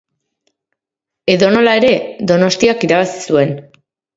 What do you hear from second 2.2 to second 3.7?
Donostiak irabazi zuen